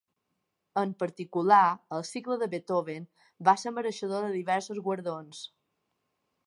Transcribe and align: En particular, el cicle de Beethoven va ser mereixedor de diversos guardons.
En 0.81 0.93
particular, 1.03 1.59
el 1.97 2.01
cicle 2.13 2.39
de 2.43 2.47
Beethoven 2.55 3.05
va 3.49 3.57
ser 3.65 3.75
mereixedor 3.77 4.27
de 4.29 4.35
diversos 4.41 4.83
guardons. 4.89 5.45